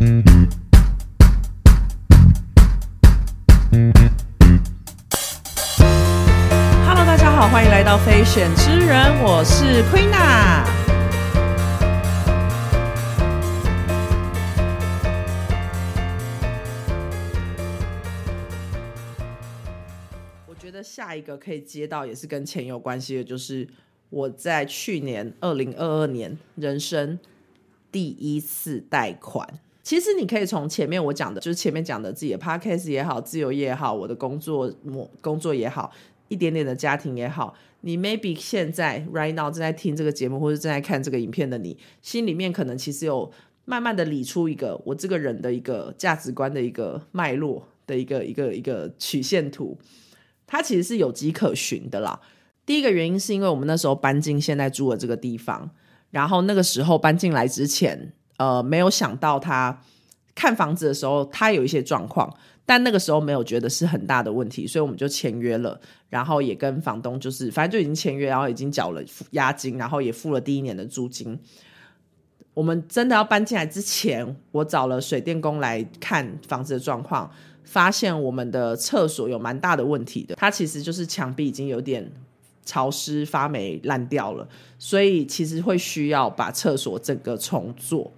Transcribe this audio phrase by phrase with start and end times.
[0.00, 0.22] Hello，
[7.04, 10.62] 大家好，欢迎来到非选之人，我是 Queena。
[20.46, 23.66] 我觉得下一个可以接到也是跟钱有关系的，就是
[24.10, 27.18] 我在去年二零二二年人生
[27.90, 29.58] 第一次贷款。
[29.88, 35.90] 其实你可以从前面我讲的，就是前面讲的自己的 podcast 也好，自由业也好，我的工作我工作也好，
[36.28, 43.32] 一点点的家庭也好，你 maybe 现在 right now 正在听这个节目或者正在看这个影片的你，心里面可能其实有
[43.64, 49.78] 慢慢的理出一个我这个人的一个价值观的一个脉络的一个一个一个曲线图，
[50.46, 52.20] 它其实是有迹可循的啦。
[52.66, 55.70] 第一个原因是因为我们那时候搬进现在住的这个地方，
[56.10, 58.12] 然后那个时候搬进来之前。
[58.38, 59.80] 呃，没有想到他
[60.34, 62.32] 看房子的时候，他有一些状况，
[62.64, 71.38] 但那个时候没有觉得是很大的问题，所以我们就签约了，然后也跟房东就是反正就已经签约，然后已经缴了押金，然后也付了第一年的租金。
[72.54, 77.30] 我们真的要搬进来之前，我找了水电工来看房子的状况，
[77.64, 82.10] 发现我们的厕所有蛮大的问题的，它其实就是墙壁已经有点。
[82.64, 84.46] 潮湿发霉烂掉了，
[84.78, 88.12] 所以其实会需要把厕所整个重做。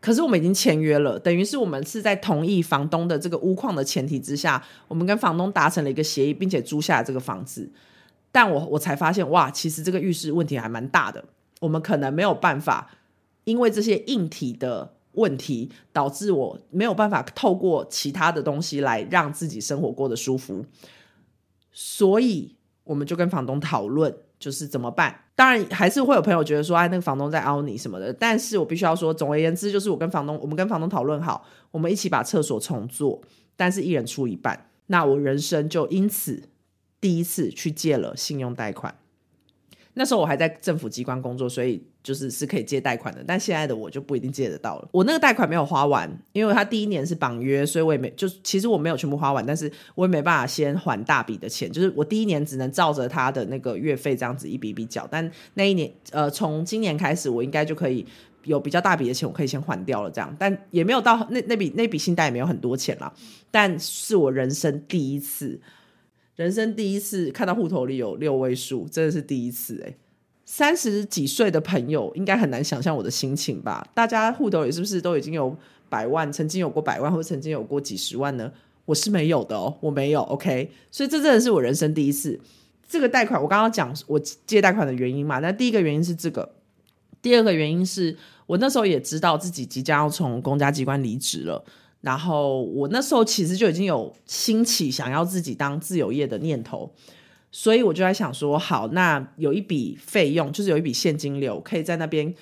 [0.00, 7.70] 可是我们已经签约了，等于是我们是在同意房东的这个屋况的前提之下，我们跟房东达成了一个协议，并且租下了这个房子。
[8.30, 11.24] 但我我才发现，哇，其实这个浴室问题还蛮大的，
[11.60, 12.90] 我们可能没有办法，
[13.44, 20.64] 因为这些硬体的问题，导致我没有办法透过其他的东西来让自己生活过得舒服，
[21.72, 22.52] 所以。
[22.86, 25.22] 我们就跟房东讨论，就是怎么办。
[25.34, 28.12] 当然，还是会有朋友觉得说，哎，那个房东在凹你什么的。
[28.12, 33.20] 但是我必须要说，总而言之，就是我跟房东，我们跟房东讨论好，我们一起把厕所重做，
[33.56, 34.68] 但是一人出一半。
[34.86, 36.42] 那我人生就因此
[37.00, 38.94] 第一次去借了信用贷款。
[39.98, 43.24] 那时候我还在政府机关工作，所以就是是可以借贷款的。
[43.26, 44.88] 但现在的我就不一定借得到了。
[44.92, 51.72] 我那个贷款没有花完，因为他第一年是绑约，所以我也没就其实我没有全部花完，但是我也没办法先还大笔的钱。
[51.72, 55.08] 就是我第一年只能照着他的那个月费这样子一笔笔缴。
[55.10, 58.04] 但那一年呃，从今年开始，我应该就可以
[58.44, 60.10] 有比较大笔的钱，我可以先还掉了。
[60.10, 63.10] 这样，但也没有到那那笔那笔信贷也没有很多钱了。
[63.50, 65.58] 但是我人生第一次。
[66.36, 69.94] 人生第一次看到户头里有六位数，真的是第一次哎！
[70.44, 73.86] 三十几岁的朋友应该很难想象我的心情吧？
[73.94, 75.56] 大家户头里是不是都已经有
[75.88, 78.52] 百万，曾经有过百万，或者曾经有过几十万呢？
[78.84, 80.20] 我是没有的哦，我没有。
[80.20, 82.38] OK，所以这真的是我人生第一次。
[82.88, 85.40] 这个贷款，我刚刚讲我借贷款的原因嘛？
[85.40, 86.54] 那第一个原因是这个，
[87.20, 88.16] 第二个原因是
[88.46, 91.64] 我那时候也知道自己即将要从公家机关离职了。
[92.00, 96.92] 然后我那时候其实就已经有兴起想要自己当自由业的念头，
[97.50, 102.32] 所以我就在想说，好，那有一笔费用，就是有一笔现金流，可以在那边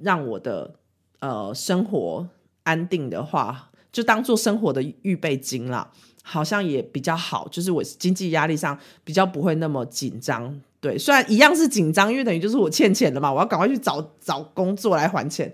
[0.00, 0.74] 让我的
[1.20, 2.26] 呃生活
[2.64, 5.92] 安定的话，就当做生活的预备金啦，
[6.22, 10.60] 好像也比较好，就是我经济压力上比较不会那么紧张。
[10.80, 15.52] 对，虽然一样是紧张，因为等于就是我欠钱了嘛，我要赶快去找找工作来还钱。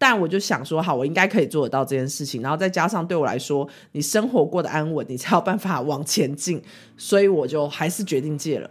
[0.00, 2.40] 但我就想说，好，我应该可以做得到这件事情。
[2.40, 6.62] 然后再加上对我来说，你生活过得安稳，你才有办法往前进。
[6.96, 8.70] 所以我就还是决定借了。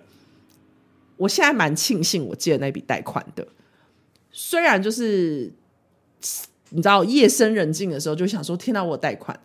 [1.18, 3.46] 我现在蛮庆幸我借了那笔贷款的。
[4.32, 5.52] 虽然就是
[6.70, 9.38] 你知道夜深人静的时候，就想说天哪，我贷款，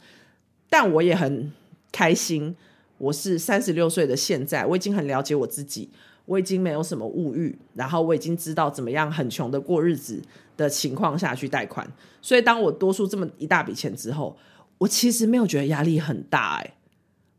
[0.70, 1.52] 但我也很
[1.90, 2.54] 开心。
[2.98, 5.90] 我是三十六岁的现在，我已经很了解我自己。
[6.24, 10.22] 我已经没有什么物欲，然后我已经知道怎么样很穷的过日子
[10.56, 11.86] 的情况下去贷款，
[12.20, 14.36] 所以当我多出这么一大笔钱之后，
[14.78, 16.74] 我其实没有觉得压力很大，哎，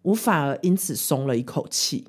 [0.01, 2.05] 我反而因此松了一口气，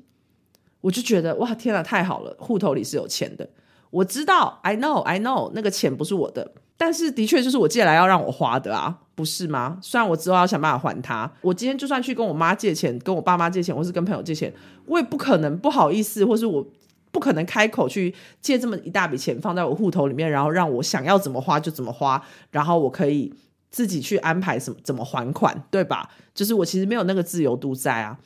[0.81, 3.49] 我就觉得哇，天哪，太好了，户头里是有钱的，
[3.89, 6.51] 我知道，I know，I know，那个钱不是我的。
[6.77, 9.77] 但是的确就是我借来要让我花的啊，不是吗？
[9.81, 14.53] 虽然我之后要想办法还他，我今天就算去跟我妈借钱，跟我爸妈借钱，或是跟朋友借钱，
[14.85, 16.67] 我也不可能不好意思，或是我
[17.13, 23.33] 不可能开口去借这么一大笔钱放在我户头里面，然后让我想要怎么花就怎么花，然后我可以
[23.71, 26.09] 自己去安排什么怎么还款，对吧？
[26.33, 28.17] 就是我其实没有那个自由度在啊。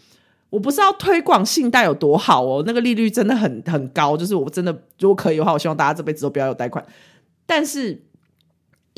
[0.49, 6.83] 我不是要推广信贷有多好哦，那个利率真的很很高，就是我真的如果可以的话，我希望大家这辈子都不要有贷款，
[7.45, 8.05] 但是。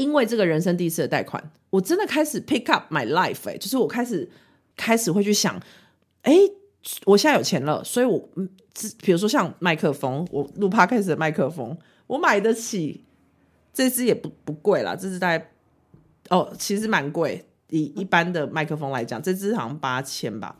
[0.01, 4.27] 因为这个人生第一次的贷款，我真的开始 pick up my life，哎，就是我开始
[4.75, 5.61] 开始会去想，
[6.23, 6.33] 哎，
[7.05, 8.49] 我现在有钱了，所以我嗯，
[9.03, 11.77] 比如说像麦克风，我录 podcast 的麦克风，
[12.07, 13.03] 我买得起，
[13.71, 15.51] 这支也不不贵啦，这支大概
[16.29, 20.57] 哦，其实蛮贵，以一般的麦克风来讲，这支好像八千吧。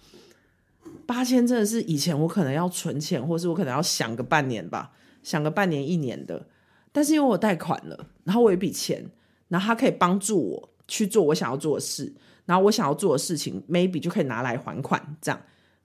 [1.07, 4.91] 八千真的是以前我可能要存钱，或是我可能要想个半年吧，
[5.23, 6.45] 想个半年一年的。
[6.91, 9.09] 但是因为我贷款了，然后我有一笔钱，
[9.51, 12.11] 然后它可以帮助我去做我想要做的事，
[12.45, 15.17] 然后我想要做的事情，maybe 就可以拿来还款。
[15.21, 15.39] 这样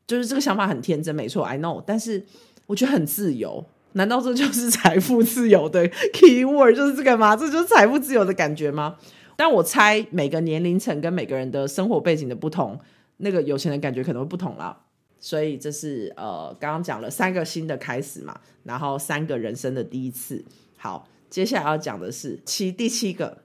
[0.07, 1.83] 就是这个想法很天真，没错，I know。
[1.85, 2.25] 但是
[2.67, 7.35] 我觉得很自由，难道这就是财富自由的 key word 就是这个吗？
[7.35, 8.97] 这就是财富自由的感觉吗？
[9.35, 12.79] 但我猜每个年龄层跟每个人的生活背景的不同，
[13.17, 14.81] 那个有钱的感觉可能会不同啦。
[15.19, 20.45] 所以这是呃，刚刚讲了三个新的开始嘛，然后三个人生的第一次。
[20.77, 23.39] 好，接下来要讲的是七第七个，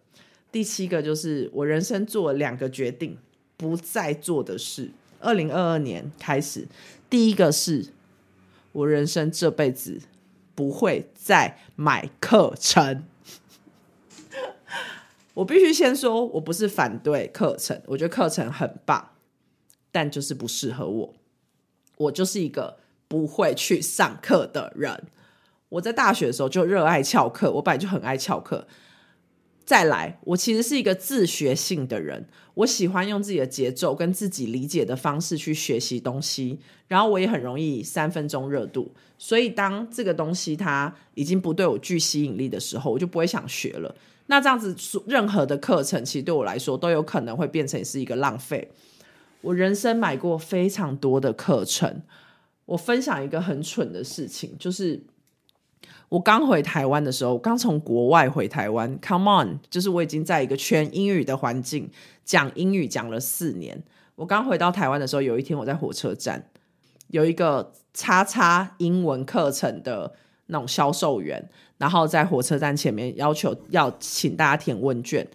[0.51, 3.17] 第七个就是我人生做了两个决定
[3.55, 4.91] 不再做的事。
[5.19, 6.67] 二零二二年开始，
[7.09, 7.87] 第一个是
[8.71, 10.01] 我人生这辈子
[10.53, 13.05] 不会再买课程。
[15.35, 19.11] 我必须先说，我不是反对课程，我觉得课程很棒，
[19.91, 21.13] 但就是不适合我。
[21.97, 22.77] 我就是一个
[23.07, 25.03] 不会去上课的人。
[25.69, 28.67] 我在大学的时候就热爱翘课，我本来就很爱翘课。
[29.71, 36.59] 再来，我其实是一个自学性的人，我喜欢用自己的节奏跟自己理解的方式去学习东西，
[36.89, 38.91] 然后我也很容易三分钟热度。
[39.17, 43.95] 所以当这个东西它已经不对我具吸引力的时候，我就不会想学了。
[44.25, 44.75] 那这样子，
[45.07, 48.67] 任何的课程其实对我来说都有可能会变成是一个浪费。
[49.39, 52.01] 我人生买过非常多的课程，
[52.65, 55.01] 我分享一个很蠢的事情，就是
[56.09, 61.89] 我刚回台湾的时候，刚从国外回台湾，Come on，就是我已经在一个全英语的环境
[62.25, 63.81] 讲英语讲了四年。
[64.15, 66.45] 我刚回到台湾的时候，有一天我在火车站，
[67.07, 70.13] 有一个叉叉英文课程的
[70.47, 75.25] 那种销售员，然后在火车站前面要求要请大家填问卷。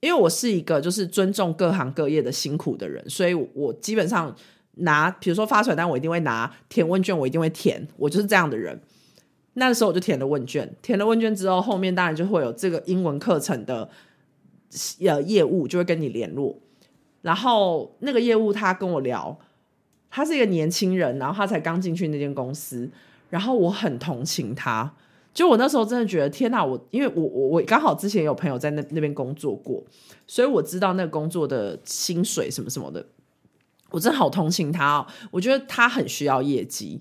[0.00, 4.34] 因为我是一个就是尊重各行各业的辛苦的人，所以我基本上
[4.76, 7.86] 拿，比如说发传单，我一定会拿；填问卷，我一定会填。
[7.98, 8.80] 我就是这样的人。
[9.54, 13.90] 那时候我就填了问卷，填了问卷之后，后面当然就会有这个英文课程的
[15.04, 16.58] 呃业务就会跟你联络。
[17.22, 19.38] 然后那个业务他跟我聊，
[20.10, 22.90] 他是一个年轻人，然后他才刚进去那间公司，
[23.28, 24.94] 然后我很同情他。
[25.32, 26.64] 就我那时候真的觉得天哪！
[26.64, 29.80] 我因为我我我刚好之前有朋友在那那边工作过，
[30.26, 33.06] 所以我知道那个工作的薪水什么什么的。
[33.90, 37.00] 我真的好同情他哦，我觉得他很需要业绩。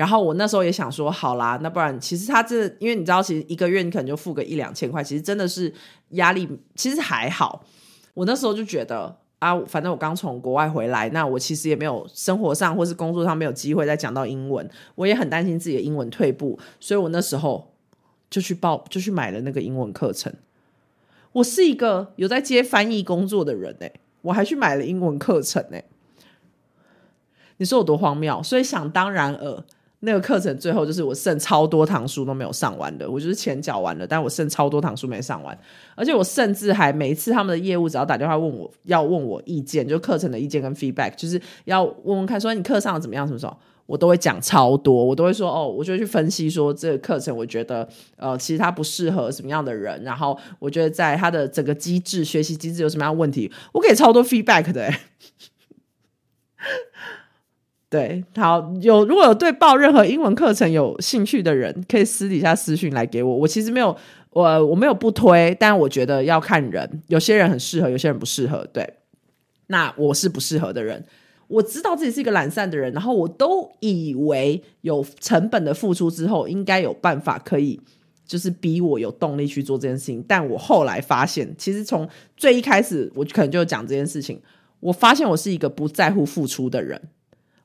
[0.00, 5.70] 然后我那时候也想说，好啦，那不然其实他这因为你知道，其实一个月你可能就付个一两千块，其实真的是
[6.12, 7.66] 压力，其实还好。
[8.14, 9.18] 我那时候就觉得。
[9.40, 17.72] 啊，反正我刚从国外回来，那我其实也没有生活上或是工作上没有机会再讲到英文，我也很担心自己的英文退步，所以我那时候
[18.28, 20.30] 就去报，就去买了那个英文课程。
[21.32, 25.84] 我是一个有在接翻译工作的人哎，我还去买了英文课程哎，
[27.56, 28.42] 你说有多荒谬？
[28.42, 29.64] 所以想当然尔。
[30.02, 35.56] 那个课程最后就是我剩超多堂书都没有上完的，我就是钱缴完了，但我剩超多堂书没上完，
[35.94, 43.54] 而且我甚至还每一次他们的业务只要打电话问我要问我意见，就课程的意见跟 feedback，就是要问问看说你课上怎么样什么时候，
[43.84, 47.86] 我都会讲超多，我都会说哦，我就去分析说这个课程我觉得
[48.16, 54.90] 呃其实它不适合什么样的人，然后我觉得在它的整个机制学习机制有什么样问题，我给超多 feedback 的。
[57.90, 63.36] 对，好有如果有对报任何英文课程有兴趣的人，可以私底下私讯来给我。
[63.36, 63.96] 我其实没有，
[64.30, 68.64] 我我没有不推，但我觉得要看人，有些人很适合，有些人不适合。
[68.72, 68.88] 对，
[69.66, 71.04] 那我是不适合的人。
[71.48, 77.80] 我知道自己是一个懒散的人，然后我都以为有成本的付出之后，应该有办法可以
[78.24, 80.24] 就是逼我有动力去做这件事情。
[80.28, 84.40] 但我后来发现，其实从最一开始，我可能就讲这件事情，
[84.78, 87.02] 我发现我是一个不在乎付出的人。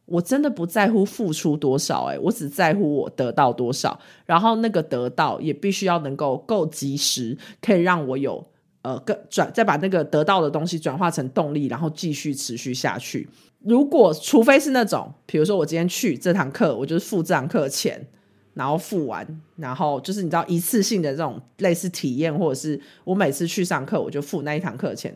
[0.05, 8.45] 我真的不在乎付出多少，哎，我只在乎我得到多少，然后那个得到也必须要能够够及时，可以让我有
[8.83, 13.27] 呃，更转再把那个得到的东西转化成动力，然后继续持续下去。
[13.63, 17.99] 如果除非是那种，比如说我今天去这堂课，我就是付这堂课钱，
[18.53, 25.11] 然后付完，然后就是你知道一次性的这种类似体验，或者是我每次去上课我就付那一堂课钱。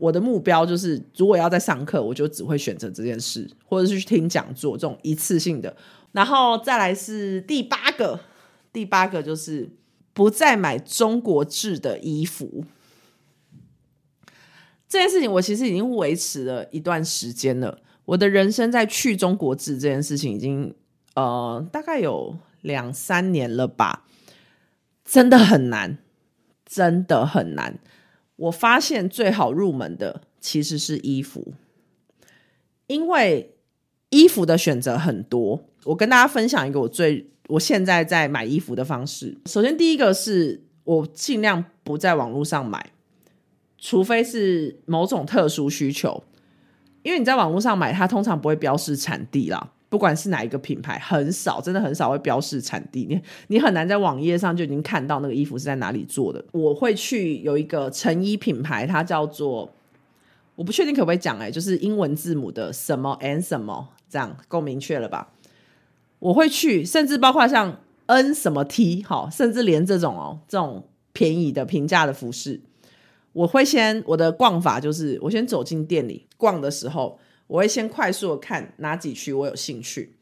[0.00, 5.76] 我的目标就是，如果要在上课，我就只会选择这件事，或者是去听讲座这种一次性的。
[6.12, 8.18] 然后再来是第八个，
[8.72, 9.68] 第八个就是
[10.12, 12.64] 不再买中国制的衣服。
[14.88, 17.78] 这件事情我其实已经维持了一段时间了。
[18.06, 20.74] 我的人生在去中国制这件事情已经
[21.14, 24.04] 呃大概有两三年了吧，
[25.04, 25.98] 真的很难，
[26.66, 27.78] 真的很难。
[28.40, 31.52] 我发现最好入门的其实是衣服，
[32.86, 33.54] 因为
[34.08, 35.62] 衣服的选择很多。
[35.84, 39.36] 我跟大家分享一个我最我现在在买衣服的方式。
[39.44, 42.90] 首先，第一个是我尽量不在网络上买，
[43.76, 46.22] 除非是某种特殊需求。
[47.02, 53.04] 因为你在网络上买，它通常不会标示产地啦，不管是哪一个品牌，很少，真的很少会标示产地。
[53.06, 56.42] 你你很难在网页上就已经看到那个衣服是在哪里做的。
[56.52, 59.68] 我会去有一个成衣品牌，它叫做
[60.54, 65.32] 我不确定可不可以讲哎，就是英文字母的什么 and 什么，这样够明确了吧？
[66.20, 72.60] 我会去，甚至包括像 N 什么 T 好，甚至连这种哦，这种便宜的平价的服饰。
[73.32, 77.18] 我会先我的逛法就是，我先走进店里逛的时候，
[77.50, 80.14] 我会先快速的看哪几区我有兴趣。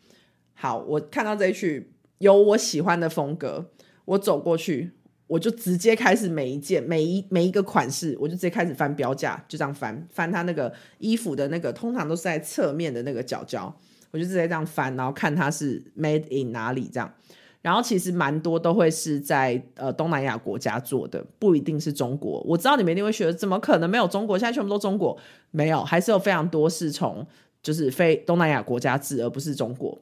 [0.55, 3.71] 好，我看到这一区有我喜欢的风格，
[4.07, 4.93] 我走过去，
[5.27, 13.79] 我就直接开始每一件、每一每一个款式，我就直接开始翻标价，就这样翻翻它那个衣服的那个，通常都是在侧面的那个角角，
[14.11, 17.13] 我就直接这样翻，然后看它是 made in 哪里这样。
[17.61, 22.41] 然后其实蛮多都会是在呃东南亚国家做的，不一定是中国。
[22.47, 24.39] 我知道你们一定会觉得，怎么可能没有中国？
[24.39, 25.19] 现在全部都中国，
[25.51, 27.27] 没有，还是有非常多是从
[27.63, 29.99] 就是非东南亚国家制，而不是中国。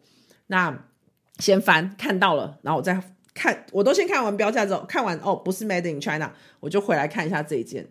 [0.48, 0.86] 那
[1.38, 3.02] 先翻看到了，然后我再
[3.34, 7.86] 看，我都先看完标价之后，看完哦不是 Made in China，我就回来看一下这一件，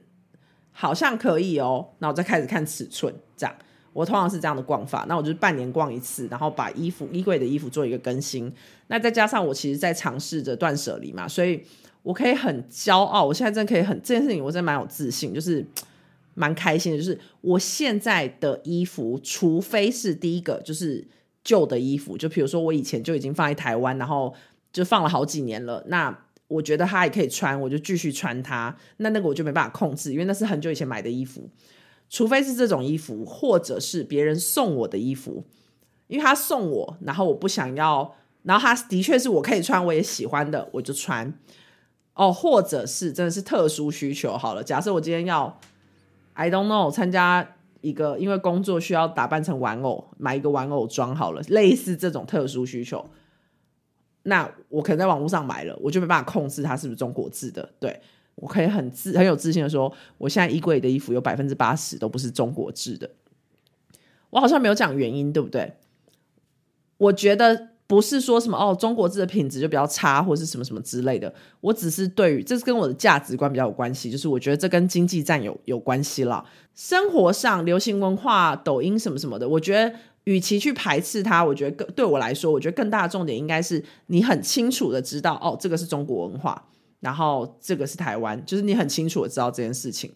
[0.72, 3.56] 好像可以哦，那我再开始看尺寸，这样。
[3.96, 8.52] 我通常是这样的逛法，那我就是半年逛一次，然后把衣服衣柜的衣服做一个更新。
[8.88, 11.64] 那再加上我其实在尝试着断舍离嘛，所以
[12.04, 15.66] 我可以很骄傲，我现在真的可以很这件事情，我真的蛮有自信，就是
[16.34, 16.98] 蛮开心的。
[16.98, 21.08] 就是我现在的衣服，除非是第一个就是
[21.42, 24.36] 旧的衣服，就比如说我以前就已经放在台湾，然后
[24.74, 26.14] 就放了好几年了，那
[26.50, 28.76] 我觉得它也可以穿，我就继续穿它。
[28.98, 31.50] 那那个我就没办法控制，因为那是很久以前买的衣服。
[32.10, 35.44] 除非是这种衣服，或者是别人送我的衣服，
[36.08, 41.34] 因为他送我，然后我不想要，然后他的确是我可以穿，我也喜欢的，我就穿。
[42.14, 45.60] 哦，或者是真的是特殊需求，好了，假设我今天要
[46.34, 53.10] ，I don't know，参加一个因为工作需要打扮成玩偶，买一个玩偶装好了，类似这种特殊需求，
[54.24, 58.00] 那我可能在网络上买了，我就没办法控制它是不是中国制的，对。
[58.36, 63.10] 我可以很自很有自信的说，我现在衣柜的衣服有百分之八十都不是中国制的。
[64.30, 65.74] 我好像没有讲原因，对不对？
[66.98, 71.34] 我觉得不是说什么哦，中国制的品质就比较差，或是什么什么之类的。
[71.62, 76.46] 我只是对于这是跟我的价值观比较有关系，就是我觉得这跟经济占有有关系了。
[76.74, 79.94] 生活上流行文化、抖音什么什么的，我觉得
[80.26, 86.68] 与其去排斥它，我觉得更对我来说，我觉得更大的重点应该是你很清楚的知道，哦，这个是中国文化。
[87.06, 90.12] 然后这个是台湾，就是你很清楚的知道这件事情。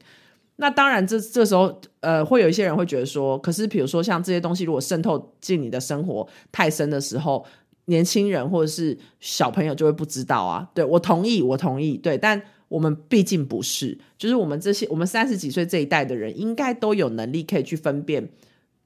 [0.55, 7.45] 那当然，这这时候呃，会有一些人会觉得说，可是比如说像这些东西，如果渗透进你的生活太深的时候，
[7.85, 10.67] 年轻人或者是小朋友就会不知道啊。
[10.73, 11.95] 对我同意，我同意。
[11.95, 18.27] 对，但我们毕竟不是，就是我们这些我们三十几岁这一代的人，应该都有能力可以去分辨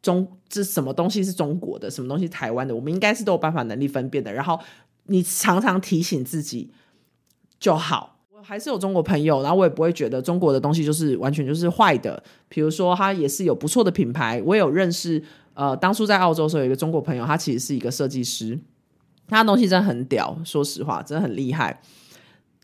[0.01, 4.33] 中这什么东西是中国的，什么东西台湾的，我们应该是都有办法能力分辨的。
[4.33, 4.59] 然后
[5.05, 6.69] 你常常提醒自己。
[7.63, 12.21] 就好，我还是有中国朋友，然后我也不会觉得中国的东西就是完全就是坏的。
[12.49, 14.43] 比如说，他也是有不错的品牌。
[14.45, 18.59] 我有认识，呃，当初在澳洲的时候有一个中国朋友，他其实是一个设计师，
[19.29, 21.79] 他的东西真的很屌，说实话，真的很厉害。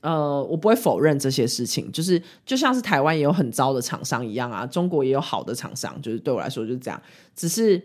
[0.01, 7.01] 呃，我不会否认这些事情，就是就像是台湾也有很糟的厂商一样啊，中国也有好的厂商，就是对我来说就是这样，
[7.33, 7.81] 只是。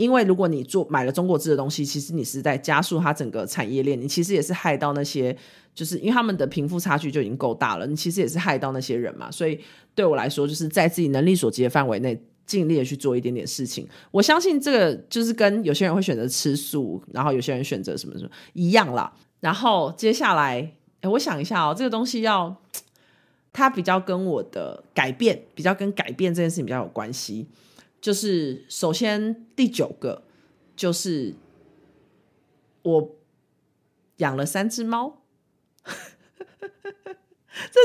[0.00, 5.36] 因为如果你做买了中国制的东西，其实你是在加速它整个产业链，你其实也是害到那些，
[5.74, 9.30] 就是因为他们的贫富差距就已经够大了，你其实也是害到那些人嘛。
[9.30, 9.60] 所以
[9.94, 13.86] 对我来说，就是在自己能力所及的范围内，尽力的去做一点点事情。
[14.10, 19.12] 我相信这个就是跟有些人会选择吃素，然后有些人选择什么什么一样啦。
[19.40, 22.56] 然后接下来，我想一下哦，这个东西要
[23.52, 27.46] 它比较跟我的改变，比较跟改变这件事情比较有关系。
[28.00, 30.22] 就是首先第九个，
[30.74, 31.34] 就是
[32.82, 33.16] 我
[34.16, 35.22] 养了三只猫，
[35.84, 35.92] 这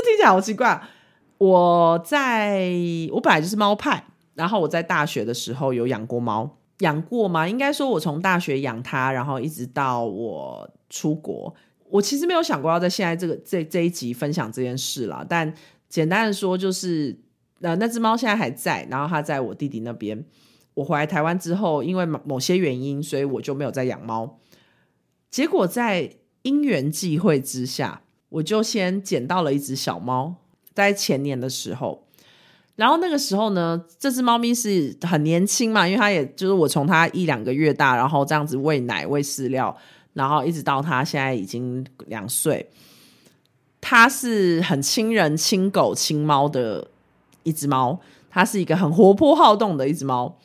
[0.02, 0.88] 听起来好奇怪。
[1.36, 2.70] 我在
[3.12, 7.46] 我本来就是猫派，然后我在大学的时候有养过猫，养过吗？
[7.46, 11.54] 应该说，我从大学养它，然后一直到我出国，
[11.90, 15.26] 我其实没有想过要在现在这个这这一集分享这件事啦。
[15.28, 15.52] 但
[15.90, 17.25] 简单的说，就是。
[17.58, 20.24] 那那只猫现在还在，然后它在我弟弟那边。
[20.74, 24.38] 我回来台湾之后，因为某些原因，所以我就没有再养猫。
[25.30, 26.10] 结果在
[26.42, 30.34] 因缘际会之下，我就先捡到了一只小猫。
[30.74, 32.06] 在前年的时候。
[32.74, 39.74] 然后那个时候呢，这只猫咪是很年轻嘛，因为它也就是我从它一两个月大，然后这样子喂奶、喂饲料，
[40.12, 42.68] 然后一直到它现在已经两岁。
[43.80, 46.86] 它是很亲人、亲狗、亲猫的
[47.46, 47.98] 一只猫，
[48.28, 50.38] 它是一个很活泼好动的一只猫。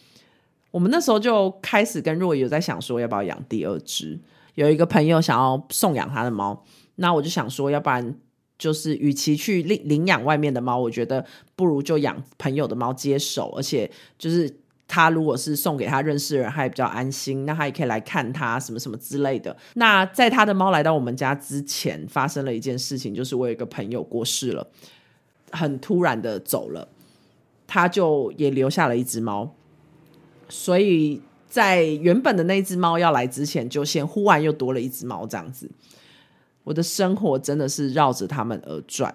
[0.72, 4.18] 我们那时候就开始跟若有在想说，要不要养第二只？
[4.56, 6.64] 有一个朋友想要送养他的猫，
[6.96, 8.16] 那我就想说，要不然。
[8.62, 13.90] 就是与其去领领养外面的猫，我觉得不如就养朋友的猫接手，而且
[14.20, 14.48] 就是
[14.88, 19.58] 他如果是送给他认识的人，他也比较安心，那他也可以来看他什么什么之类的。
[19.74, 24.68] 那在他的猫来到我们家之前，发生了一件事情，就是我有一个朋友过世了，
[25.52, 26.88] 很突然的走了，
[27.68, 29.54] 他就也留下了一只猫，
[30.50, 35.70] 所以在原本的那只猫要来之前，就先忽然又多了一只猫这样子。
[36.64, 39.14] 我的生活真的是绕着他们而转。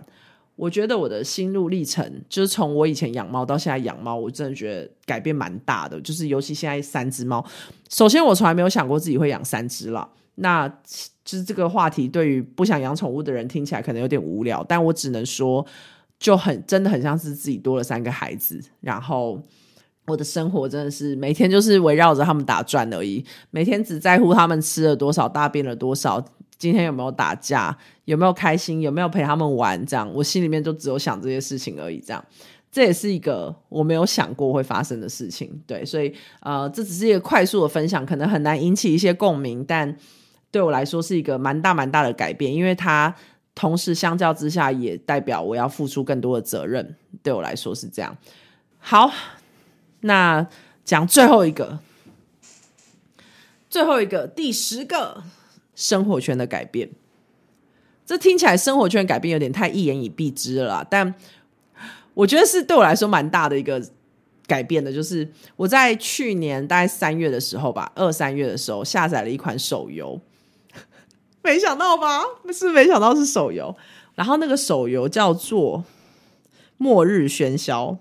[0.56, 6.00] 我觉得我的心路历程，就是从我以前养猫到现在养猫，我真的觉得改变蛮大的。
[6.00, 7.44] 就是尤其现在三只猫，
[7.90, 10.08] 首先我从来没有想过自己会养三只了。
[10.36, 10.66] 那
[11.24, 15.64] 就是这个话题对于不想养宠物的人听起来可能有点无聊，但我只能说，
[16.18, 18.60] 就很真的很像是自己多了三个孩子。
[18.80, 19.40] 然后
[20.06, 26.24] 我的生活真的是每天就是围绕着他们打转而已，每天只在乎他们吃了多少，大便了多少。
[26.58, 27.76] 今天有没有打架？
[28.06, 28.80] 有没有开心？
[28.80, 29.84] 有没有陪他们玩？
[29.84, 31.98] 这样，我心里面就只有想这些事情而已。
[31.98, 32.24] 这样，
[32.72, 35.60] 这也是一个我没有想过会发生的事情。
[35.66, 39.94] 对，所以呃，这只是一个快速的分享，可能很难引起一些共鸣，但
[40.50, 43.14] 对我来说是一个蛮大蛮大的改变，因为它
[43.56, 46.94] 同时相较之下也代表我要付出更多的责任。
[47.24, 48.16] 对我来说是这样。
[48.78, 49.10] 好，
[50.02, 50.46] 那
[50.84, 51.80] 讲最后一个，
[53.68, 55.24] 最后一个第十个。
[55.78, 56.88] 生活圈的改变，
[58.06, 61.14] 这听起来生活圈改变有点太一言以蔽之了，但
[62.14, 63.86] 我觉得是对我来说蛮大的一个
[64.46, 70.18] 改变的，就是我在去年大概三月的时候吧，二三月的时候下载了一款手游，
[71.46, 72.22] 没想到吧？
[72.52, 73.74] 是没想到是手游，
[74.16, 75.78] 然后那个手游叫做
[76.76, 77.96] 《末日喧嚣》。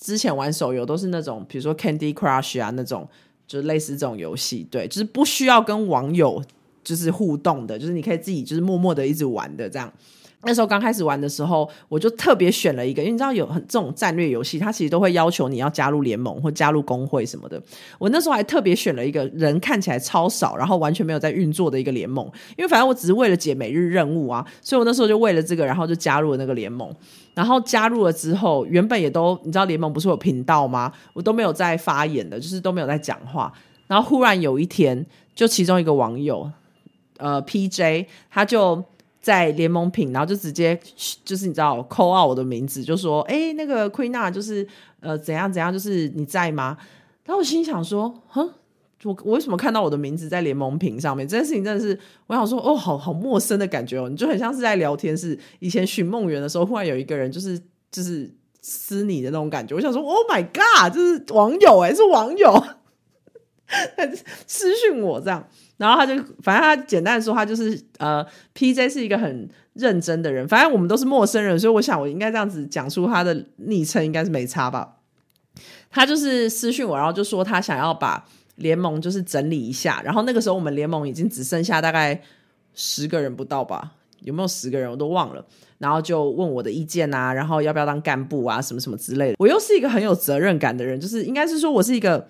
[0.00, 3.06] 之前玩手游都是那种，比如说 Candy Crush 啊那种，
[3.46, 6.42] 就是类似这种游戏，对，就是不需要跟网友。
[6.84, 9.90] 就是互动的，就是你可以自己就是默默的一直玩的这样。
[10.46, 17.60] 那时候刚开始玩的时候，我就特别选了一个，因为你知道有很这种战略游戏，它其实都会要求你要加入联盟或加入工会什么的。
[17.98, 22.24] 我那时候还特别选了一个人看起来超少，然后完全没有在运作的一个联盟，
[22.56, 26.94] 因为反正我只是为了解每日任务啊，所以我那时候就为了这个，然后就加入了那个联盟。
[27.34, 30.92] 然后加入了之后，原本也都你知道联盟不是有频道吗？
[31.12, 33.52] 我都没有在发言的，就是都没有在讲话。
[33.88, 35.04] 然后忽然有一天，
[35.34, 36.50] 就其中一个网友。
[37.18, 38.08] 呃，P.J.
[38.28, 38.82] 他就
[39.24, 40.78] 在联盟品，然后就直接
[41.24, 44.66] 就是你知道扣 out 我的名字，就说：“哎，那个 Queena 就是
[45.00, 46.76] 呃怎样怎样，就是你在吗？”
[47.24, 48.46] 然后我心想说：“哼，
[49.02, 51.26] 我我为什么看到我的名字在联盟屏上面？
[51.26, 57.58] 这件事情真的是，我想说，哦，好好陌生的感觉哦，你就很像是在聊天，是以前寻梦园的时候，忽然有一个人就是
[57.90, 59.74] 就是私你的那种感觉。
[59.74, 62.62] 我想说，Oh my God，就是网友哎，是网友
[64.46, 70.46] 私讯我这样。”然后他就，反正他简单的说，他就是呃，P J 是一个很认真的人。
[70.46, 74.98] 反正我们都是陌生人，所以我想我应该这样子讲出他的昵称，应该是没差吧。
[75.90, 80.00] 他就是私讯我，然后就说他想要把联盟就是整理一下。
[80.04, 82.22] 然后那个时候我们联盟已经只剩下大概
[82.72, 83.94] 十个人不到吧？
[84.20, 85.44] 有没有十个人我都忘了。
[85.78, 89.34] 然后就问我的意见啊，然后要不要当干部啊，什么什么之类的。
[89.40, 92.28] 我又是一个很有责任感的人，就是应该是说我是一个，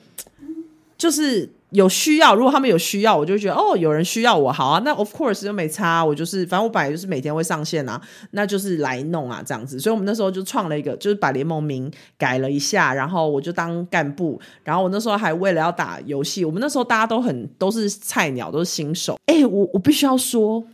[0.97, 1.51] 就是。
[1.75, 20.65] 有需要，如果他们有需要，我就觉得哦，有人需要我，好啊，那 of course 就没差，我就是反正我本来就是每天会上线啊，那就是来弄啊这样子，所以我们那时候就创了一个，就是把联盟名改了一下，然后我就当干部，然后我那时候还为了要打游戏，我们那时候大家都很都是菜鸟，都是新手，哎，我我必须要说，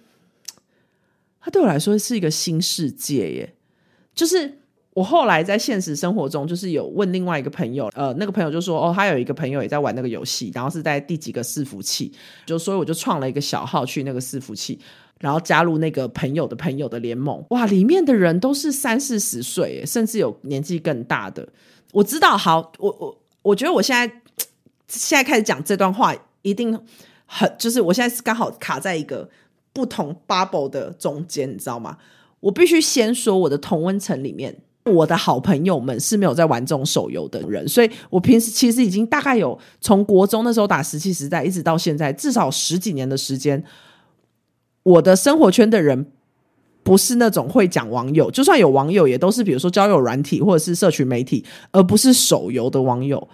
[1.40, 3.54] 他对我来说是一个新世界耶，
[4.14, 4.59] 就是。
[4.92, 12.12] 我后来在现实生活中，就是有问另外一个朋友，呃，那个朋友就说，哦，他有一个朋友也在玩那个游戏，然后是在第几个伺服器，
[12.44, 14.80] 就所以我就创了一个小号去那个伺服器，
[15.20, 17.44] 然后加入那个朋友的朋友的联盟。
[17.50, 21.48] 哇，里面的人都是三四十岁，甚至有年纪更大的。
[21.92, 24.12] 我知道，好，我我我觉得我现在
[24.88, 26.76] 现在开始讲这段话，一定
[27.26, 29.30] 很就是我现在是刚好卡在一个
[29.72, 31.96] 不同 bubble 的中间，你知道吗？
[32.40, 34.62] 我必须先说我的同温层里面。
[34.90, 43.62] 我的好朋友们是没有在玩这种手游的人，所以我平时其实已经大概有从国中那时候打石器时代，一直到现在至少十几年的时间，
[44.82, 46.06] 我的生活圈的人
[46.82, 53.28] 不是那种会讲网友，就算有网友，也都是比如说交友软体或者是社群媒体，而不是手游的网友。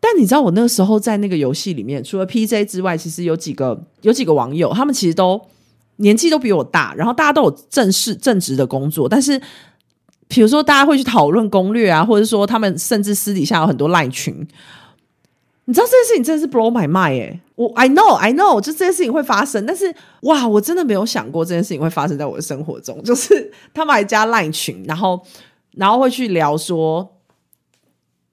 [0.00, 5.40] 但你知道，我那个时候在那个游戏里面，除了 PJ 之外，其实有几个有几个网友，他们其实都
[5.96, 9.40] 年纪都比我大，然后大家都有正式正职的工作，但是。
[10.28, 14.46] 比如说，大家会去讨论攻略啊，或者说他们甚至私底下有很多赖群。
[15.68, 17.40] 你知道这件事情真的是 blow my mind 哎！
[17.56, 23.02] 我 I know I know，就这件事情会发生，但是哇，我真的没有想过这件事情会发生在我的生活中。
[23.02, 25.20] 就是他们还加赖群，然后
[25.72, 27.16] 然后会去聊说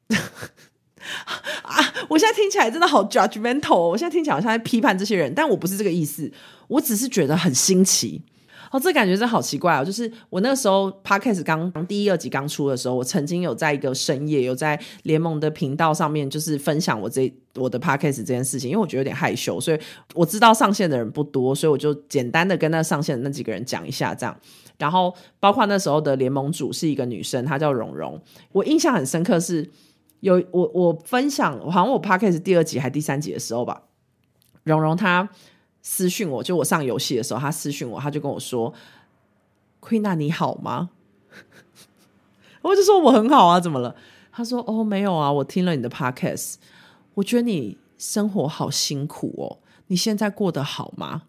[1.64, 6.32] 啊，我现在听起来真的好 judgmental，我现在听起来好像在批判这些人，但我不是这个意思，
[6.68, 8.22] 我只是觉得很新奇。
[8.74, 9.86] 哦，这感觉真好奇怪哦！
[9.86, 19.80] 就是我那个时候 podcast 刚第一、二集刚出的时候，我曾经有在一个深夜，有在联盟的频道上面，就是分享我这我的 podcast 这件事情，因为我觉得有点害羞，所以
[20.16, 24.36] 我知道上线的人不多，所以我就简单的跟那上线的那几个人讲一下这样。
[24.80, 28.20] 然后包括那时候的联盟主是一个女生，她叫蓉蓉，
[28.54, 29.70] 我印象很深刻，是
[30.22, 33.84] 有我我分享，好像我 podcast 第二集还第三集的时候吧，
[34.64, 35.30] 蓉蓉她。
[35.86, 38.74] 私讯我，就我上游戏的时候，他私讯我，他就跟我说
[39.82, 40.90] ：“Queen 娜你好吗？”
[42.64, 43.94] 我就说我很好啊，怎么了？
[44.32, 46.56] 他说：“哦，没有啊，我听了你的 podcast，
[47.16, 51.24] 我觉得你生活好辛苦哦，你现在过得好吗？”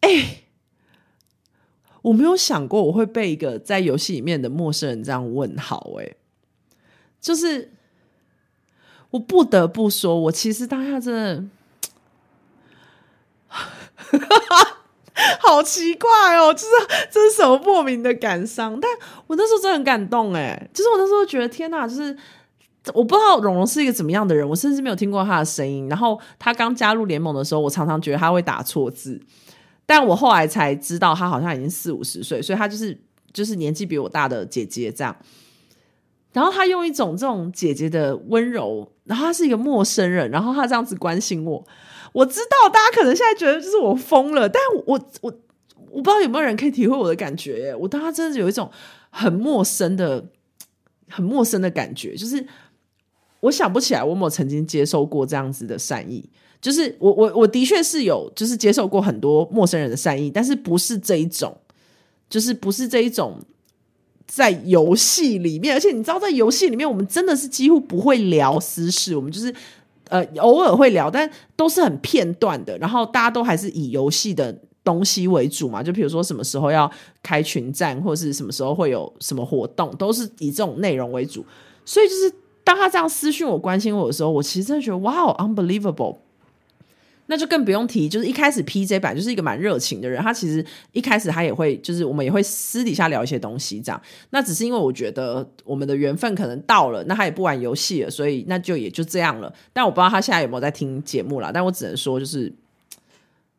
[0.00, 0.44] 哎，
[2.00, 6.14] 我没有想过我会被一个在游戏里面的陌生人这样问好，哎，
[7.20, 7.72] 就是
[9.10, 11.44] 我不得不说，我其实当下真的。
[15.40, 16.66] 好奇怪哦，就是
[17.10, 18.78] 这是什么莫名的感伤？
[18.78, 18.90] 但
[19.26, 22.14] 我那时候真的很感动哎，就是我那时候觉得天哪，就是
[22.92, 25.88] 我不知道蓉蓉是一个怎么样的人，我甚至没有听过她的声音。
[25.88, 29.18] 然后她刚加入联盟的时候，我常常觉得她会打错字，
[29.86, 33.00] 但我后来才知道她好像已经四五十岁，所以她就是
[33.32, 35.16] 就是年纪比我大的姐姐这样。
[36.34, 41.64] 然后她用一种这种姐姐的温柔，然后她是一个陌生人，然后她这样子关心我。
[42.16, 45.30] 我知道大家可能现在觉得就是我疯了，但我我
[45.90, 47.76] 我不知道有没有人可以体会我的感觉耶！
[47.76, 48.70] 我当时真的有一种
[49.10, 50.24] 很陌生的、
[51.10, 52.42] 很陌生的感觉，就是
[53.40, 56.26] 我想不起来我有没有曾经接受过这样子的善意。
[56.58, 61.54] 就是我我我的确是有，就是接受过很多陌生人的善意，但是不是这一种，
[62.30, 63.38] 就是不是这一种
[64.26, 69.54] 在游戏里面，而且你知道，在游戏里面我们真的是几乎不会聊私事，我们就是。
[70.08, 72.76] 呃，偶尔会聊，但都是很片段的。
[72.78, 76.90] 然后大家都还是以游戏的东西为主嘛，就比如说什么时候要
[77.22, 81.44] 开群战，或者是什么时候会有什么活动，都是以这种内容为主。
[81.84, 86.16] 所以就是当他这样私讯我、关心我的时候，我其实真的觉得哇，unbelievable。
[87.26, 94.00] 那就更不用提，就是一开始 P J 版就是一个蛮热情的人，他其实一开始他也会，就是我们也会私底下聊一些东西这样。
[94.30, 99.52] 那只是因为我觉得我们的缘分可能到了，那他也不玩游戏了，所以那就也就这样了。
[99.72, 102.52] 但我不知道他现在有没有在听节目了，但我只能说就是，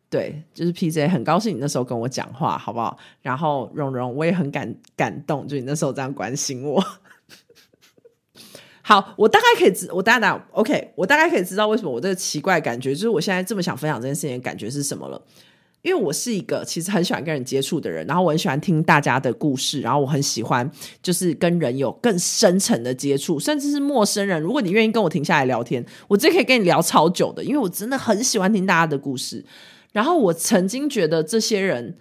[0.09, 2.97] 对，就是 P J 很高兴你那时候跟我讲话，好不好？
[3.21, 6.81] 然后蓉蓉我也很感感动，就你那时候这样关心我。
[8.87, 15.21] 好，我大概可以知，我大概 OK，我大概可以知道为什么我这个奇怪感觉，就是我现在这么想分享这件事情的感觉是什么了。
[15.81, 20.71] 因为我是一个其实很喜欢跟人接触的人，然后我很喜欢听大家的故事，然后我很喜欢
[21.03, 24.41] 就是跟人有更深层的接触，甚至是陌生人。
[24.41, 29.43] 如果你愿意跟我停下来聊天，我这可以跟你聊超久的，因为我真的很喜欢听大家的故事。
[29.91, 31.97] 然后我曾经觉得这些人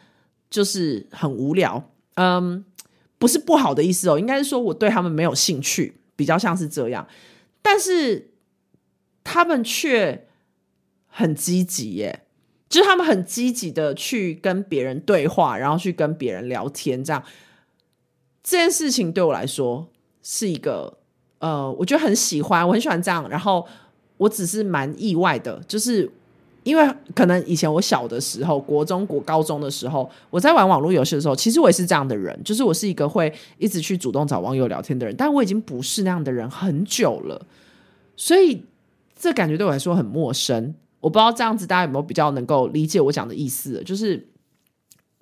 [0.48, 2.64] 就是很无聊，嗯，
[3.18, 5.96] 不是不好的意思哦，应该是说我对他们没有兴趣。
[6.16, 7.06] 比较像是这样，
[7.62, 8.32] 但是
[9.22, 10.26] 他们却
[11.06, 12.24] 很积极耶，
[12.68, 17.22] 就是他们很积极的去跟别人对话，然后去跟别人聊天，这样
[18.42, 19.88] 这件事情对我来说
[20.22, 20.98] 是一个
[21.38, 23.28] 呃，我觉得很喜欢，我很喜欢这样。
[23.28, 23.68] 然后
[24.16, 26.10] 我只是蛮意外的，就是。
[26.66, 37.46] 因为可能以前我小的时候，国中、国高中的时候，我在玩网络游戏的时候，其实我也是这样的人，就是我是一个会一直去主动找网友聊天的人，但我已经不是那样的人很久了，
[38.16, 38.64] 所以
[39.16, 40.74] 这感觉对我来说很陌生。
[40.98, 43.80] 我不知道这样子大家有没有比较能够理解我讲的意思？
[43.84, 44.26] 就是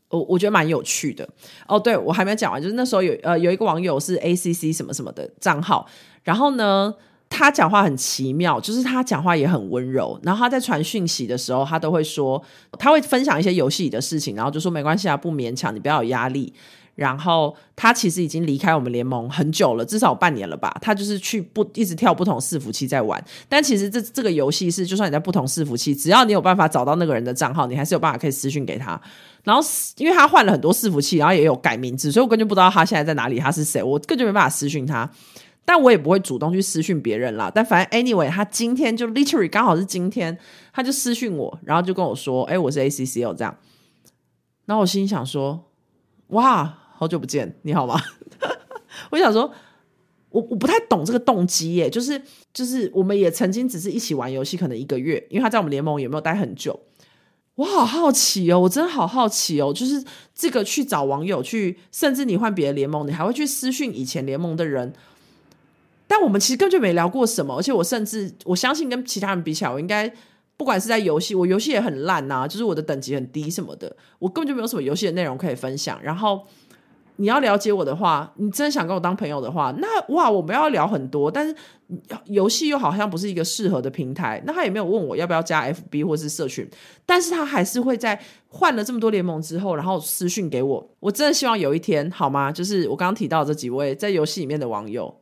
[0.09, 1.29] 我我觉得蛮有趣的
[1.69, 1.79] 哦。
[1.79, 5.87] 对我还没讲完，就是那时候有呃有一个网友是 A C C 什么什么的账号，
[6.23, 6.95] 然后呢。
[7.35, 10.19] 他讲话很奇妙，就是他讲话也很温柔。
[10.23, 12.43] 然后他在传讯息的时候，他都会说，
[12.79, 16.53] 他会分享一些游戏里的事情，然后就说没关系啊，不勉强，你不要有压力。
[16.95, 20.73] 然后他其实已经离开我们联盟很久了，至少半年了吧。
[20.81, 29.01] 他就是去不一直跳不同伺服器在玩，但其实这这个游戏是，就算你在不同伺服器，只要你有办法找到那个人的账号，你还是有办法可以私讯给他。
[29.43, 29.61] 然后
[29.97, 35.11] 因为他换了很多伺服器，然后也有改名字，所以我根本就不知道他现在在哪里，他是谁，我根本就没办法私讯他。
[35.65, 37.51] 但我也不会主动去私讯别人啦。
[37.55, 40.37] 但反正 anyway，他今天就 literally 刚好是今天，
[40.73, 43.57] 他就私讯我，然后就跟我说：“哎，我是 ACCO 这样。”
[44.67, 45.71] 然后我心想说
[46.29, 48.01] ：“哇！”好久不见，你好吗？
[49.11, 49.53] 我想说，
[50.31, 52.23] 我我不太懂这个动机耶，就是
[52.53, 56.79] 就是我们也曾经只是一起玩游戏，可能一个月，因为他在我们联盟也没有待很久？
[57.57, 60.03] 我好好奇哦，我真的好好奇哦，就是
[60.35, 64.93] 这个去找网友去，甚至你换别的联盟，你还会去私讯以前联盟的人，
[66.15, 70.09] 但我们其实根本就没聊过什么，而且我甚至我相信跟其他人比起来，我应该。
[70.57, 76.47] 不管是在游戏，我游戏也很烂呐，就是我的等级很低什么的，我根本就没有什么游戏的内容可以分享，然后。
[77.17, 81.31] 你要了解我的话，你真的想跟我当朋友的话，那哇，我们要聊很多。
[81.31, 81.55] 但是
[82.25, 86.69] 游戏又好像不是一个适合的平台，那他也没有问我要不要加 FB 或是社群，
[87.07, 90.91] 但是他还是会在换了这么多联盟之后，然后私讯给我。
[90.99, 92.51] 我真的希望有一天，好吗？
[92.51, 95.15] 就是我刚刚提到这几位在游戏里面的网友，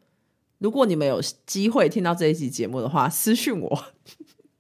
[0.63, 3.85] 如果你们有机会听到这一集节目的话，私讯我。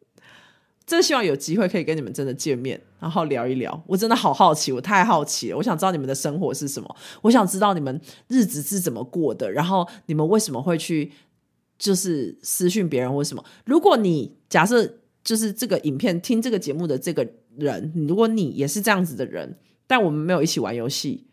[0.85, 3.83] 真希望有机会可以跟你们真的见面，然后聊一聊。
[3.87, 5.57] 我真的好好奇，我太好奇了。
[5.57, 11.12] 我想知道你们的生活是什么，我想知道你们日子是怎么过的，然后你们为什么会去
[11.79, 13.15] 就是私讯别人？
[13.15, 13.45] 为什么？
[13.65, 21.29] 如果你假设就是这个影片听这个节目的这个人，如果你也是这样子的人，但我们没有一起玩游戏，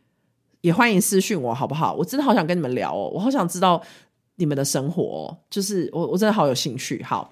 [0.62, 1.96] 也欢迎私讯我，好不好？
[1.96, 3.82] 我真的好想跟你们聊哦，我好想知道
[4.40, 7.04] 你们的生活，就是我我真的好有兴趣。
[7.04, 7.32] 好，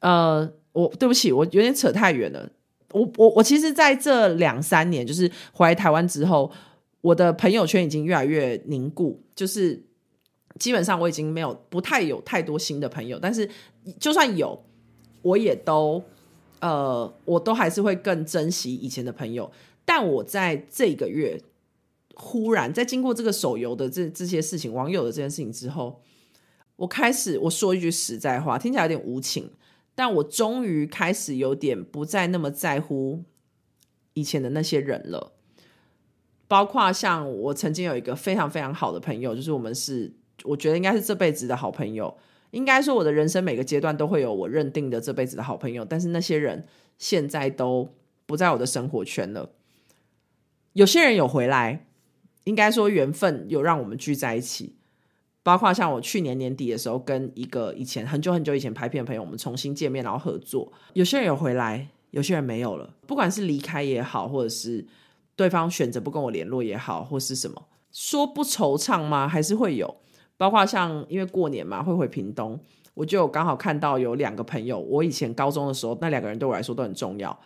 [0.00, 0.52] 呃。
[0.76, 2.46] 我对不起，我有点扯太远了。
[2.92, 6.52] 我我我其实在这两三年，就是回来台湾之后，
[7.00, 9.82] 我的朋友圈已经越来越凝固，就是
[10.58, 13.18] 基本上我已经没有不太有太多新的朋友。
[13.18, 13.48] 但是
[13.98, 14.62] 就算有，
[15.22, 16.02] 我也都
[16.60, 19.50] 呃，我都还是会更珍惜以前的朋友。
[19.86, 21.40] 但我在这个月
[22.16, 26.02] 忽然在经过这个手游的这这些事情，网友的这件事情之后，
[26.76, 29.52] 我开始我说一句实在话，听起来有点无情。
[29.94, 33.24] 但我终于开始有点不再那么在乎
[34.12, 35.32] 以前的那些人了，
[36.46, 40.12] 包括像我曾经有一个非常非常好的朋友，就是我们是
[40.44, 42.14] 我觉得应该是这辈子的好朋友。
[42.50, 46.66] 应该说我的人生每个阶段都会有我认定的这辈子的好朋友，但是那些人
[46.98, 47.88] 现在都
[48.24, 49.50] 不在我的生活圈了。
[50.74, 51.86] 有些人有回来，
[52.46, 54.74] 应该说缘分有让我们聚在一起。
[55.42, 60.72] 包括像我去年年底的时候，跟一个以前很久很久以前拍片的朋友，我们重新见面，然后合作。
[60.94, 62.92] 有些人有回来，有些人没有了。
[63.06, 64.84] 不管是离开也好，或者是
[65.36, 69.28] 对方选择不跟我联络也好，或是什么，说不惆怅吗？
[69.28, 69.94] 还是会有。
[70.36, 72.58] 包括像因为过年嘛，会回屏东，
[72.94, 77.38] 我就刚好看到有两个朋友，我以前高中的时候，那两个人对我来说都很重要。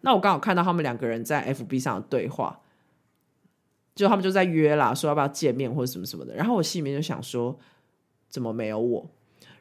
[0.00, 2.60] 那我刚好看到他们两个人在 FB 上的对话。
[3.96, 6.34] 就他们就在约啦，说要不要见面或者什么什么的。
[6.34, 7.58] 然后我心里面就想说，
[8.28, 9.10] 怎么没有我？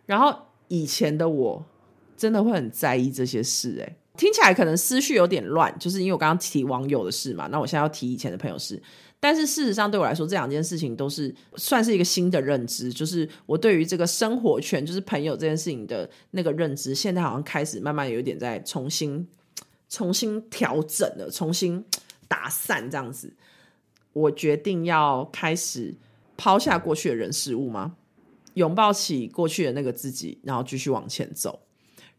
[0.06, 1.66] 然后以前的我
[2.18, 3.78] 真的会很在意这些事。
[3.80, 7.48] 诶，听起来可能思绪有点乱，就是因为我刚刚提网友的事嘛。
[7.48, 8.82] 那我现在要提以前的朋友事，
[9.20, 19.26] 但是事实上对我来说，这两件事情都是算是一个新的认知，就是我对于这个生活圈，就是朋友这件事情的那个认知，现在好像开始慢慢有一点在重新
[19.88, 21.84] 重新调整了，重新
[22.28, 23.34] 打散这样子。
[24.16, 25.94] 我决定要开始
[26.38, 27.98] 抛下过去的人事物吗？
[28.54, 31.60] 拥抱起过去的那个自己，然后继续往前走。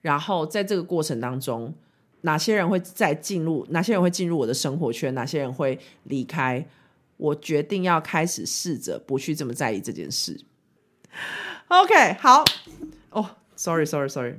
[0.02, 1.74] 然后在这个过程当中，
[2.20, 3.66] 哪些人会再进入？
[3.70, 5.14] 哪些人会进入我的生活圈？
[5.14, 6.68] 哪些人会离开？
[7.16, 10.38] 我决定要开始试着不去这么在意这件事。
[11.68, 12.44] OK，好。
[13.10, 14.34] 哦，Sorry，Sorry，Sorry。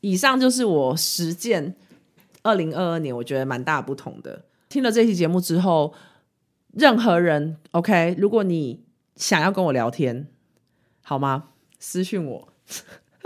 [0.00, 1.74] 以上就是我实践
[2.42, 4.45] 二零二二年，我觉得蛮大不同的。
[4.76, 5.94] 听了这期节目之后，
[6.74, 8.84] 任何人 OK，如果你
[9.14, 10.26] 想要跟我聊天，
[11.00, 11.48] 好吗？
[11.78, 12.52] 私讯我，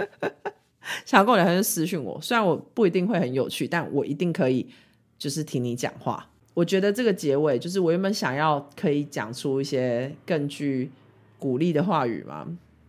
[1.05, 2.21] 想要跟我聊天就私讯我。
[2.23, 4.71] 虽然我不一定会很有趣，但我一定可以
[5.19, 6.31] 就是听你讲话。
[6.55, 10.93] 我觉得这个结尾就是我原本想要可以讲出一些更具
[11.37, 12.47] 鼓励的话语嘛，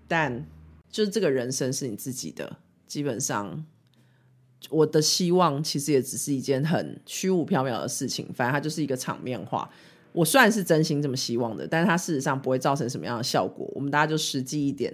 [0.07, 0.45] 但
[0.91, 3.65] 就是这个人生是你自己的，基本上。
[4.69, 9.69] 我的希望其实也只是一件很虚无缥缈的事情，反正它就是一个场面化。
[10.13, 13.65] 我虽然是真心这么希望的，但是它事实上不会造成什么样的效果。
[13.73, 14.93] 我们大家就实际一点，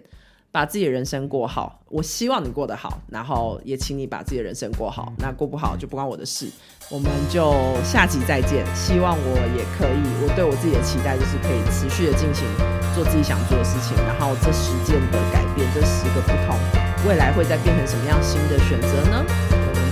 [0.52, 1.82] 把自己的人生过好。
[1.90, 5.12] 我希望你过得好，然后也请你把自己的人生过好。
[5.18, 6.48] 那过不好就不关我的事。
[6.90, 7.52] 我们就
[7.84, 8.64] 下集再见。
[8.76, 12.46] 希望我也可以，我对我自己的期待就是可以持续的进行
[12.94, 13.98] 做自己想做的事情。
[14.06, 16.56] 然后这十件的改变，这十个不同，
[17.10, 19.26] 未来会再变成什么样新的选择呢？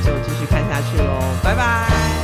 [0.05, 1.19] 就继续看下去喽。
[1.43, 2.14] 拜拜。